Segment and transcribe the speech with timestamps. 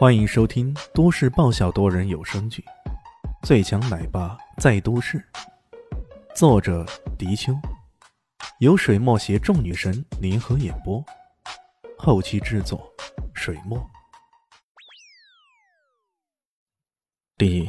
[0.00, 2.64] 欢迎收听都市爆笑多人有声剧
[3.46, 5.18] 《最强奶爸在都市》，
[6.34, 6.86] 作者：
[7.18, 7.52] 迪秋，
[8.60, 11.04] 由水墨携众女神联合演播，
[11.98, 12.90] 后期制作：
[13.34, 13.78] 水墨。
[17.36, 17.68] 第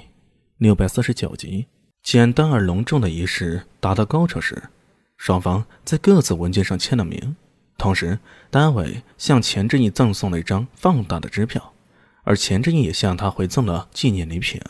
[0.56, 1.68] 六百四十九集，
[2.02, 4.70] 简单而隆重的仪式达到高潮时，
[5.18, 7.36] 双方在各自文件上签了名，
[7.78, 8.18] 同时
[8.50, 11.74] 单位向钱正义赠送了一张放大的支票。
[12.24, 14.62] 而钱正义也向他回赠了纪念礼品。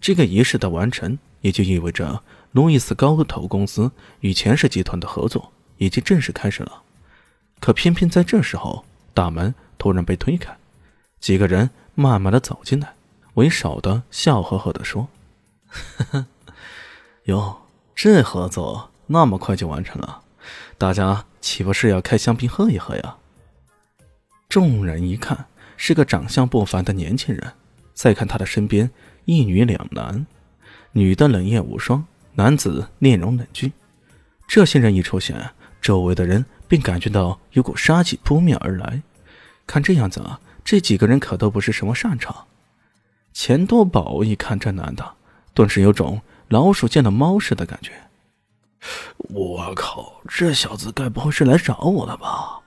[0.00, 6.82] 这个仪式的完成，也就意味着路易斯高头公司与钱氏集团的合作已经正式开始了。
[7.60, 10.56] 可偏偏在这时候，大门突然被推开，
[11.18, 12.94] 几个人慢慢的走进来，
[13.34, 15.08] 为首的笑呵呵的说
[15.66, 16.26] ：“呵呵，
[17.24, 17.62] 哟，
[17.94, 20.22] 这合作那么快就完成了，
[20.76, 23.16] 大家岂不是要开香槟喝一喝呀？”
[24.48, 25.46] 众人一看。
[25.78, 27.52] 是个长相不凡的年轻人，
[27.94, 28.90] 再看他的身边
[29.24, 30.26] 一女两男，
[30.92, 33.72] 女的冷艳无双，男子面容冷峻。
[34.48, 39.00] 这些人一出现，周围的人便感觉到有股杀气扑面而来。
[39.68, 42.34] 看这样子啊，这几个人可都不是什么善茬。
[43.32, 45.14] 钱多宝一看这男的，
[45.54, 47.92] 顿时有种老鼠见了猫似的感觉。
[49.28, 52.58] 我靠，这小子该不会是来找我的吧？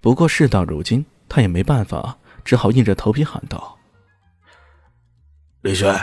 [0.00, 1.04] 不过事到如今。
[1.30, 3.78] 他也没办法，只好硬着头皮喊道
[5.62, 5.94] ：“李轩，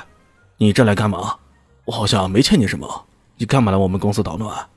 [0.56, 1.38] 你这来干嘛？
[1.84, 4.70] 我好像没欠你什么，你干嘛来我们公司捣乱？”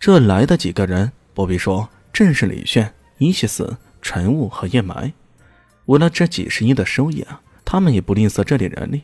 [0.00, 5.12] 这来的几个人，不必说，正是李炫、伊西斯、陈雾和叶埋。
[5.84, 9.02] 为了这几十亿的收益啊，他们也不吝啬这点人力，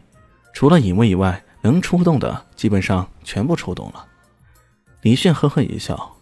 [0.54, 4.06] 除了尹卫以外，能出动的基本上全部出动了。
[5.02, 6.16] 李炫呵呵一笑：“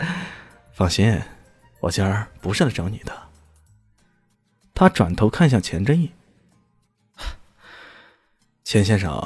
[0.72, 1.20] 放心。”
[1.84, 3.12] 我今儿不是来找你的。
[4.72, 6.12] 他转头看向钱正义，
[8.64, 9.22] 钱先生，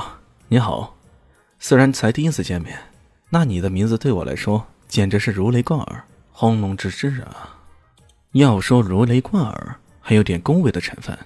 [0.48, 0.96] 你好。
[1.60, 2.76] 虽然才第一次见面，
[3.30, 7.58] 那你的名字对我来说简直是如雷贯耳、轰隆之至啊！
[8.32, 11.16] 要说如雷贯耳，还有点恭维的成分，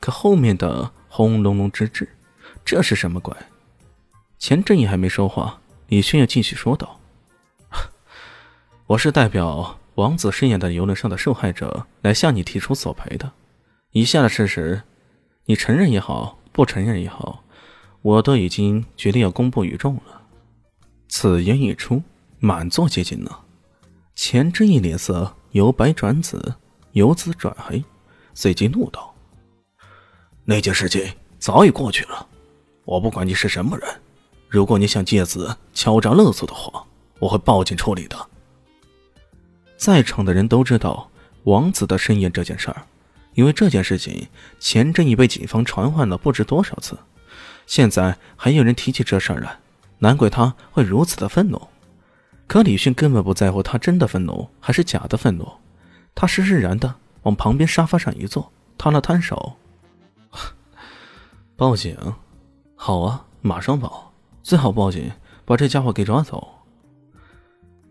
[0.00, 2.16] 可后面的轰隆隆之至，
[2.64, 3.36] 这是什么鬼？
[4.38, 6.98] 钱正义还没说话，李轩又继续说道
[8.86, 13.32] ：“我是代表。”王子饰演的游轮上的受害者来向你提出索赔的，
[13.90, 14.82] 以下的事实，
[15.44, 17.44] 你承认也好，不承认也好，
[18.00, 20.22] 我都已经决定要公布于众了。
[21.08, 22.02] 此言一出，
[22.38, 23.40] 满座皆惊了。
[24.14, 26.54] 钱之义脸色由白转紫，
[26.92, 27.84] 由紫转黑，
[28.32, 29.14] 随即怒道
[30.46, 31.06] ：“那件事情
[31.38, 32.26] 早已过去了，
[32.86, 33.86] 我不管你是什么人，
[34.48, 36.82] 如果你想借此敲诈勒索的话，
[37.18, 38.16] 我会报警处理的。”
[39.82, 41.10] 在场的人都知道
[41.42, 42.86] 王子的深夜这件事儿，
[43.34, 44.28] 因为这件事情，
[44.60, 46.96] 钱正义被警方传唤了不知多少次，
[47.66, 49.58] 现在还有人提起这事儿来，
[49.98, 51.60] 难怪他会如此的愤怒。
[52.46, 55.50] 可李迅根本不在乎他真的愤怒还是假的愤怒，
[56.14, 56.94] 他施施然的
[57.24, 59.56] 往旁边沙发上一坐，摊了摊手
[61.58, 61.98] ：“报警，
[62.76, 64.12] 好啊，马上报，
[64.44, 65.10] 最好报警，
[65.44, 66.60] 把这家伙给抓走。”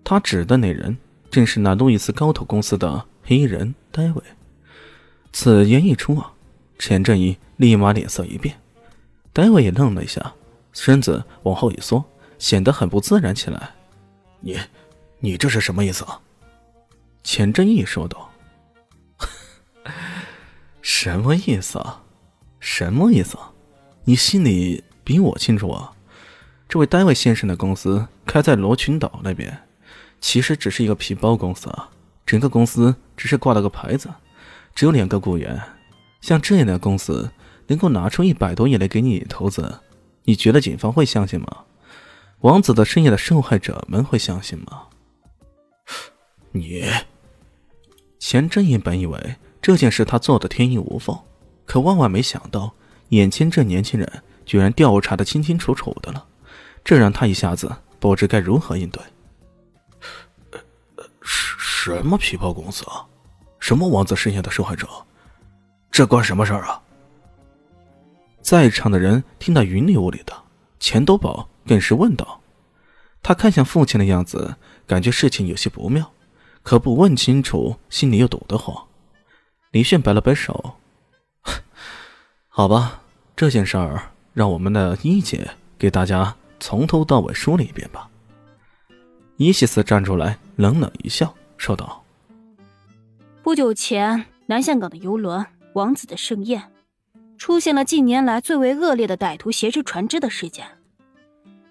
[0.05, 0.97] 他指的那人。
[1.31, 4.23] 正是那路易斯高头公司的黑衣人戴维。
[5.33, 6.33] 此言一出啊，
[6.77, 8.59] 钱正义立马脸色一变，
[9.31, 10.33] 戴维也愣了一下，
[10.73, 12.03] 身子往后一缩，
[12.37, 13.71] 显得很不自然起来。
[14.41, 14.59] 你，
[15.19, 16.19] 你这是什么意思啊？
[17.23, 18.29] 钱正义说道。
[20.81, 22.03] 什么意思啊？
[22.59, 23.37] 什么意思？
[23.37, 23.53] 啊
[24.03, 25.93] 你心里比我清楚啊。
[26.67, 29.61] 这位戴维先生的公司开在罗群岛那边。
[30.21, 31.89] 其实只是一个皮包公司啊，
[32.25, 34.09] 整个公司只是挂了个牌子，
[34.73, 35.59] 只有两个雇员。
[36.21, 37.29] 像这样的公司
[37.67, 39.79] 能够拿出一百多亿来给你投资，
[40.23, 41.47] 你觉得警方会相信吗？
[42.41, 44.83] 王子的深夜的受害者们会相信吗？
[46.51, 46.83] 你，
[48.19, 51.17] 钱正义本以为这件事他做的天衣无缝，
[51.65, 52.73] 可万万没想到，
[53.09, 56.25] 眼前这年轻人居然调查的清清楚楚的了，
[56.83, 59.01] 这让他一下子不知该如何应对。
[61.83, 63.03] 什么皮包公司啊？
[63.59, 64.87] 什么王子身下的受害者？
[65.89, 66.79] 这关什么事儿啊？
[68.39, 70.31] 在场的人听得云里雾里的，
[70.79, 72.39] 钱多宝更是问道。
[73.23, 74.55] 他看向父亲的样子，
[74.85, 76.07] 感觉事情有些不妙，
[76.61, 78.87] 可不问清楚，心里又堵得慌。
[79.71, 80.75] 李炫摆了摆手
[82.47, 83.01] ：“好吧，
[83.35, 85.49] 这件事儿让我们的一姐
[85.79, 88.07] 给大家从头到尾说了一遍吧。”
[89.37, 91.33] 伊西斯站出来，冷冷一笑。
[91.61, 92.03] 说道
[93.43, 96.71] ：“不久前，南向港的游轮“王子的盛宴”
[97.37, 100.65] 出现了近年来最为恶劣的歹徒挟持船只的事件。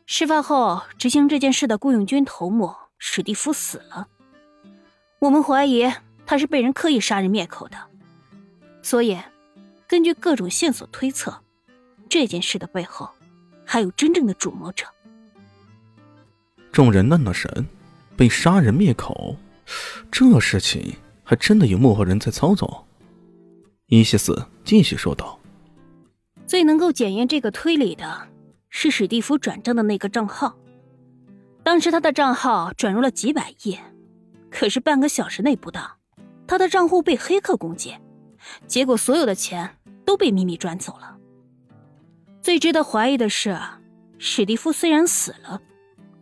[0.06, 4.06] 事发后，执行这件事的雇佣军头目史蒂夫死了。
[5.18, 5.92] 我们怀疑
[6.24, 7.76] 他是被人刻意杀人灭口的，
[8.82, 9.18] 所以
[9.88, 11.36] 根据各种线索推测，
[12.08, 13.10] 这件事的背后
[13.64, 14.86] 还有真正的主谋者。
[16.70, 17.66] 众人愣了神，
[18.16, 19.34] 被杀人灭口，
[20.10, 22.84] 这事情还真的有幕后人在操纵。
[23.86, 25.38] 伊西斯继续说道
[26.46, 28.28] ：“最能够检验这个推理的。”
[28.72, 30.56] 是史蒂夫转账的那个账号，
[31.64, 33.76] 当时他的账号转入了几百亿，
[34.48, 35.96] 可是半个小时内不到，
[36.46, 37.96] 他的账户被黑客攻击，
[38.68, 41.16] 结果所有的钱都被秘密转走了。
[42.40, 43.58] 最值得怀疑的是，
[44.18, 45.60] 史蒂夫虽然死了，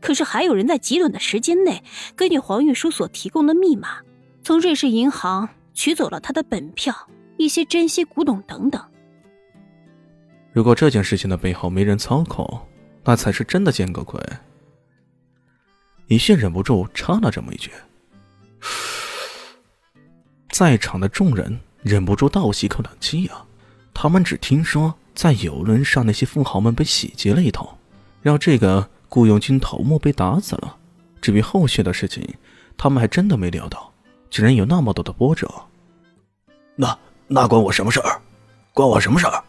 [0.01, 1.83] 可是还有人在极短的时间内，
[2.15, 3.99] 根据黄玉书所提供的密码，
[4.43, 6.95] 从瑞士银行取走了他的本票、
[7.37, 8.83] 一些珍稀古董等等。
[10.53, 12.61] 如果这件事情的背后没人操控，
[13.05, 14.21] 那才是真的见个鬼。
[16.07, 17.71] 李迅忍不住插了这么一句，
[20.51, 23.45] 在场的众人忍不住倒吸口冷气啊！
[23.93, 27.69] 他们只听说在游轮上那些富豪们被洗劫了一通，
[28.23, 30.77] 让这个雇佣军头目被打死了。
[31.21, 32.23] 至于后续的事情，
[32.77, 33.93] 他们还真的没料到，
[34.31, 35.51] 竟然有那么多的波折。
[36.77, 36.97] 那
[37.27, 38.21] 那关我什么事儿？
[38.73, 39.43] 关我什么事儿？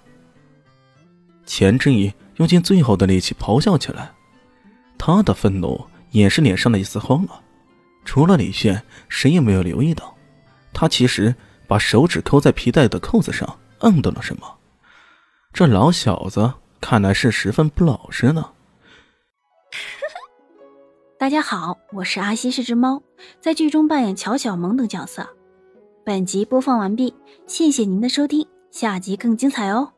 [1.45, 4.11] 钱之义用尽最后的力气咆哮起来，
[4.97, 7.39] 他的愤怒也是脸上的一丝慌乱。
[8.05, 10.15] 除了李炫，谁也没有留意到，
[10.73, 11.35] 他其实
[11.67, 14.57] 把手指扣在皮带的扣子上，摁到了什么。
[15.53, 16.51] 这老小子
[16.81, 18.49] 看来是十分不老实呢。
[21.29, 23.03] 大家好，我是阿西，是只猫，
[23.39, 25.29] 在剧中扮演乔小萌等角色。
[26.03, 27.13] 本集播放完毕，
[27.45, 29.93] 谢谢您的收听，下集更精彩哦。